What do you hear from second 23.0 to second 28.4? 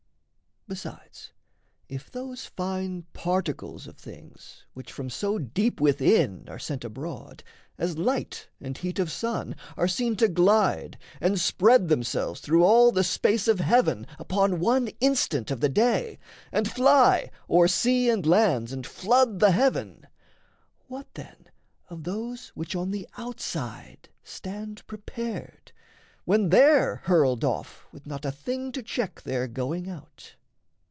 outside stand prepared, When they're hurled off with not a